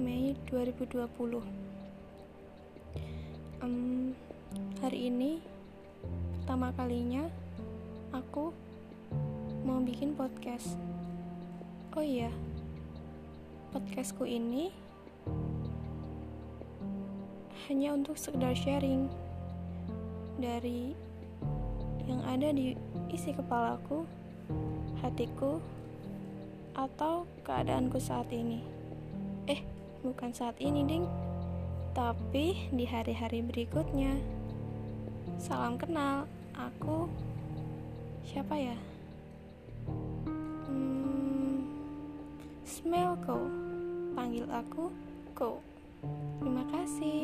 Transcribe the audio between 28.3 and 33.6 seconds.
ini. Eh, bukan saat ini, Ding. Tapi di hari-hari